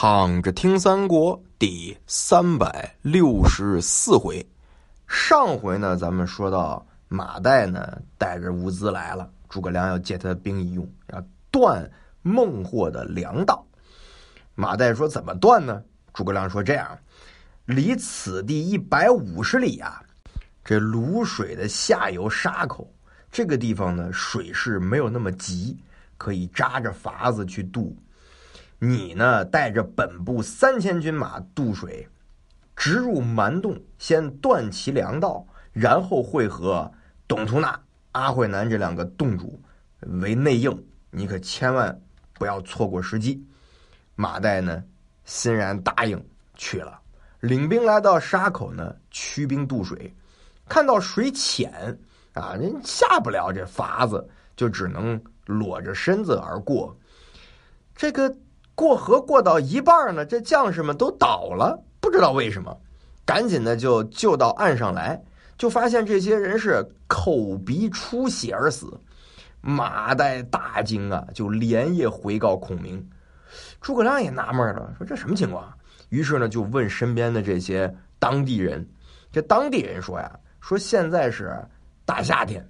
[0.00, 4.46] 躺着听三国第三百六十四回，
[5.08, 11.90] 上回呢，咱们说到马岱呢带着物资来了，诸葛亮要借他的兵一用，要断
[12.22, 13.66] 孟获的粮道。
[14.54, 15.82] 马岱说：“怎么断呢？”
[16.14, 16.96] 诸葛亮说：“这样，
[17.64, 20.00] 离此地一百五十里啊，
[20.64, 22.88] 这泸水的下游沙口
[23.32, 25.76] 这个地方呢，水势没有那么急，
[26.16, 27.96] 可以扎着筏子去渡。”
[28.80, 32.06] 你呢，带着本部三千军马渡水，
[32.76, 36.88] 直入蛮洞，先断其粮道，然后会合
[37.26, 37.80] 董图纳、
[38.12, 39.60] 阿慧南这两个洞主
[40.20, 40.86] 为内应。
[41.10, 42.00] 你可千万
[42.34, 43.44] 不要错过时机。
[44.14, 44.84] 马岱呢，
[45.24, 46.24] 欣然答应
[46.54, 47.00] 去了，
[47.40, 50.14] 领兵来到沙口呢，驱兵渡水，
[50.68, 51.98] 看到水浅
[52.34, 56.96] 啊，人下不了这筏子，就只能裸着身子而过。
[57.96, 58.32] 这个。
[58.78, 62.80] 过河过到一半呢，这将士们都倒了，不知道为什么，
[63.24, 65.20] 赶紧的就救到岸上来，
[65.56, 68.86] 就发现这些人是口鼻出血而死。
[69.60, 73.04] 马岱大惊啊，就连夜回告孔明。
[73.80, 75.74] 诸葛亮也纳闷了，说这什么情况？
[76.10, 78.88] 于是呢，就问身边的这些当地人。
[79.32, 81.52] 这当地人说呀，说现在是
[82.04, 82.64] 大夏天，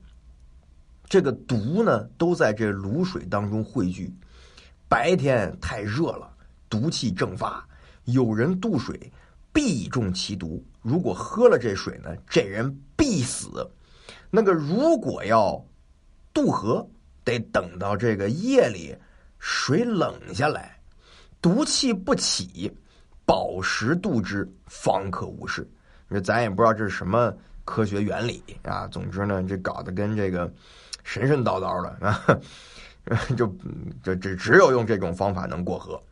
[1.04, 4.10] 这个毒呢都在这卤水当中汇聚。
[4.88, 6.30] 白天太热了，
[6.68, 7.66] 毒气正发，
[8.04, 9.12] 有人渡水
[9.52, 10.64] 必中其毒。
[10.80, 13.70] 如果喝了这水呢，这人必死。
[14.30, 15.62] 那个如果要
[16.32, 16.88] 渡河，
[17.24, 18.96] 得等到这个夜里
[19.38, 20.80] 水冷下来，
[21.42, 22.72] 毒气不起，
[23.26, 25.68] 饱食渡之，方可无事。
[26.08, 27.30] 这咱也不知道这是什么
[27.64, 28.86] 科学原理啊。
[28.88, 30.50] 总之呢，这搞得跟这个
[31.04, 32.40] 神神叨叨的啊。
[33.36, 33.46] 就
[34.02, 36.02] 就只只有用这种方法能过河，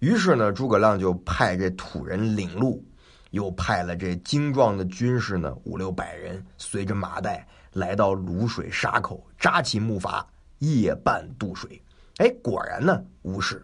[0.00, 2.84] 于是呢，诸葛亮就派这土人领路，
[3.30, 7.40] 又派了这精壮的军士呢五六百人，随着马岱
[7.72, 10.24] 来到泸水沙口，扎起木筏，
[10.58, 11.80] 夜半渡水。
[12.16, 13.62] 哎，果然呢无事。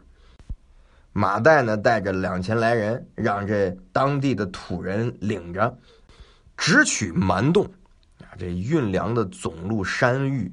[1.13, 5.77] 马岱呢带着两千来人，让这当地的土人领着，
[6.57, 7.65] 直取蛮洞，
[8.21, 10.53] 啊，这运粮的总路山域。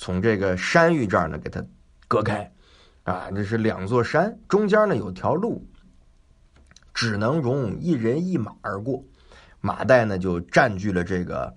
[0.00, 1.60] 从这个山域这儿呢，给它
[2.06, 2.50] 隔开，
[3.02, 5.66] 啊，这是两座山，中间呢有条路，
[6.94, 9.04] 只能容一人一马而过。
[9.60, 11.52] 马岱呢就占据了这个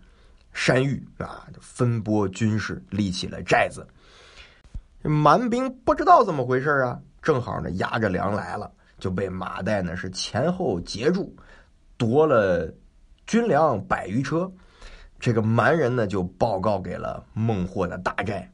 [0.54, 3.88] 山域啊，分拨军士，立起了寨子。
[5.04, 11.32] 蛮兵不知道怎么回事啊，正好呢押着粮来了，就被马岱呢是前后截住，
[11.96, 12.74] 夺了
[13.28, 14.52] 军粮百余车。
[15.22, 18.52] 这个蛮人呢，就报告给了孟获的大寨。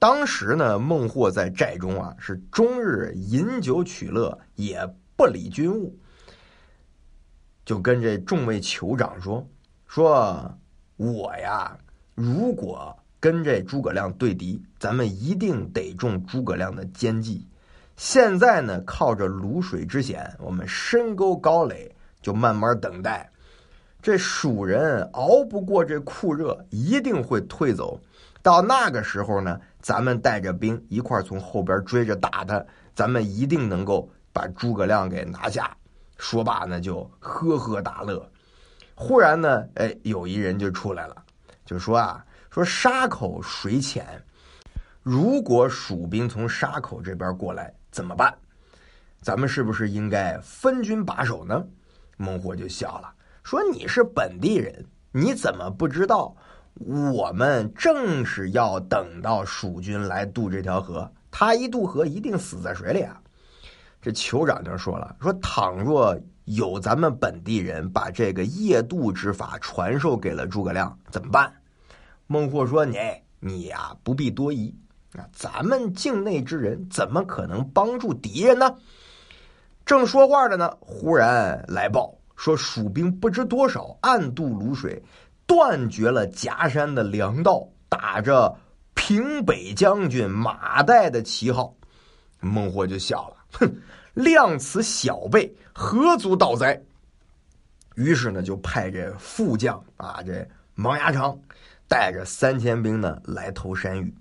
[0.00, 4.84] 当时呢，孟获在寨中啊，是终日饮酒取乐，也
[5.16, 5.96] 不理军务。
[7.64, 9.46] 就跟这众位酋长说
[9.86, 10.58] ：“说
[10.96, 11.78] 我呀，
[12.16, 17.46] 如果跟这诸葛亮对敌，咱们一定得中诸葛亮的奸计。
[17.96, 23.30] 现在呢，靠着泸水之险，我们深沟高垒，就慢慢等待。”
[24.02, 28.00] 这蜀人熬不过这酷热，一定会退走。
[28.42, 32.64] 到那个时候呢，咱们带着兵一块从后边追着打他，
[32.96, 35.70] 咱们一定能够把诸葛亮给拿下。
[36.18, 38.28] 说罢呢，就呵呵大乐。
[38.96, 41.16] 忽然呢，哎，有一人就出来了，
[41.64, 44.04] 就说啊，说沙口水浅，
[45.04, 48.34] 如果蜀兵从沙口这边过来怎么办？
[49.20, 51.64] 咱们是不是应该分军把守呢？
[52.16, 53.12] 孟获就笑了。
[53.42, 56.34] 说你是本地人，你怎么不知道？
[56.86, 63.20] 我们正是要等到蜀军来渡这条河，他一渡河一定死在水里啊！
[64.00, 71.52] 这酋长就说了：“说倘若有咱们本地人把这个夜渡之法传授给了诸葛亮，怎么办？”
[72.26, 72.98] 孟获说：“你
[73.38, 74.74] 你呀，不必多疑
[75.14, 75.28] 啊！
[75.32, 78.76] 咱们境内之人怎么可能帮助敌人呢？”
[79.84, 82.14] 正说话着呢，忽然来报。
[82.42, 85.00] 说蜀兵不知多少暗渡泸水，
[85.46, 88.52] 断绝了夹山的粮道，打着
[88.94, 91.72] 平北将军马岱的旗号。
[92.40, 93.72] 孟获就笑了，哼，
[94.14, 96.82] 量此小辈，何足道哉？
[97.94, 100.44] 于是呢，就派这副将啊，这
[100.78, 101.38] 王牙长
[101.86, 104.12] 带着三千兵呢来投山域。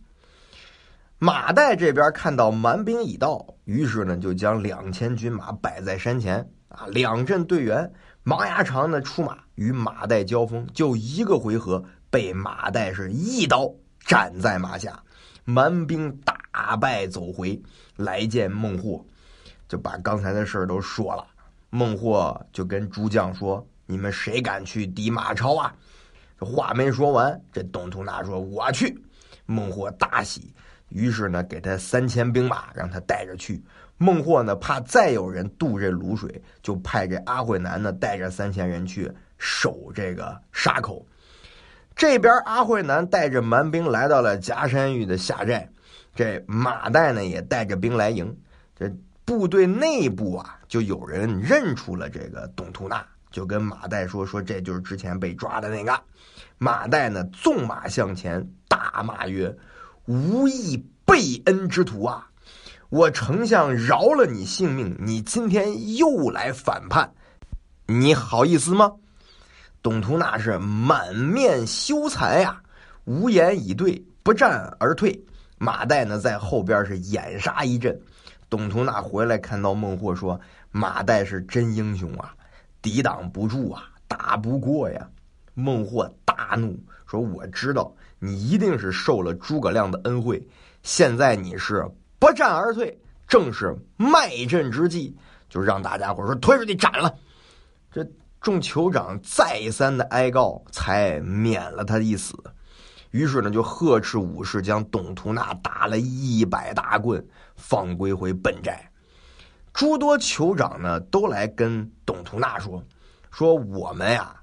[1.18, 7.92] 马岱这边看到蛮兵已到，于是呢，就将两千军马摆在山前啊，两阵队员。
[8.26, 15.02] 王牙长呢出马与马岱交锋，就一个回合被马岱是一刀斩在马下，
[15.44, 17.60] 蛮兵大败走回
[17.96, 19.04] 来见孟获，
[19.68, 21.26] 就把刚才的事儿都说了。
[21.72, 25.74] 孟获就跟诸将说：“你们谁敢去敌马超啊？”
[26.40, 29.02] 这话没说完，这董突纳说：“我去。”
[29.48, 30.54] 孟获大喜，
[30.92, 33.64] 于是呢，给他三千兵马，让他带着去。
[33.98, 41.06] 孟获呢，怕再有人渡这泸水，就派这阿慧南呢，带着三千人去守这个沙口。
[41.96, 45.70] 这边阿慧南带着蛮兵来到了夹山峪的下寨，
[46.16, 48.36] 这马岱呢也带着兵来迎。
[48.76, 48.92] 这
[49.24, 56.02] 部队内部啊，就有人认出了这个董突纳，就跟马岱说：“说这就是之前被抓的那个。”
[56.58, 59.56] 马岱呢，纵马向前，大骂曰
[60.06, 62.28] ：“无义背恩之徒啊！
[62.90, 67.14] 我丞相饶了你性命，你今天又来反叛，
[67.86, 68.92] 你好意思吗？”
[69.82, 72.62] 董图纳是满面羞惭呀，
[73.06, 75.20] 无言以对，不战而退。
[75.58, 78.00] 马岱呢，在后边是掩杀一阵。
[78.50, 80.40] 董图纳回来看到孟获，说
[80.72, 82.36] ：“马岱是真英雄啊，
[82.82, 85.10] 抵挡不住啊，打不过呀。”
[85.54, 86.12] 孟获
[86.50, 90.42] 大怒，说：“我知道你一定是受了诸葛亮的恩惠，
[90.82, 91.86] 现在你是
[92.18, 95.16] 不战而退，正是卖阵之际，
[95.50, 97.14] 就让大家伙说推出去斩了。”
[97.92, 98.06] 这。
[98.42, 102.34] 众酋长再三的哀告，才免了他一死。
[103.12, 107.24] 于是呢，就呵斥武士将董图纳打了一百大棍，
[107.56, 108.92] 放归回本寨。
[109.74, 112.84] 诸多酋长呢，都来跟董图纳说
[113.30, 114.41] ：“说我们呀，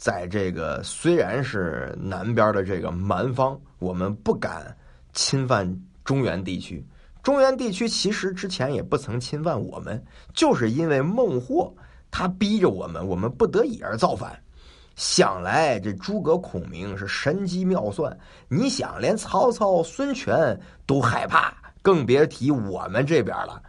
[0.00, 4.74] 在这个虽然是南边的这个蛮方，我们不敢
[5.12, 5.70] 侵犯
[6.06, 6.82] 中原地区。
[7.22, 10.02] 中原地区其实之前也不曾侵犯我们，
[10.32, 11.70] 就是因为孟获。”
[12.10, 14.36] 他逼着我们，我们不得已而造反。
[14.96, 18.18] 想来这诸葛孔明是神机妙算，
[18.48, 23.62] 你想连曹操、孙权都害怕，更别提我们这边了。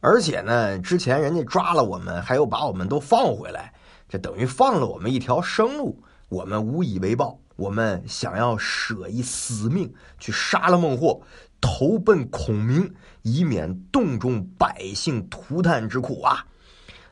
[0.00, 3.72] 而且呢，之前人家抓了我们，还有把我们都放回来，
[4.14, 6.00] 这等于放了我们一条生路。
[6.28, 11.20] 我们无以为报，我们想要舍一死命去杀了孟获，
[11.60, 16.46] 投奔孔明，以免洞中百姓涂炭之苦啊！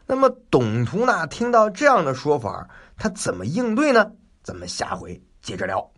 [0.06, 4.12] 那么，董图那听到这样的说法，他怎么应对呢？
[4.44, 5.92] 咱们下回接着聊。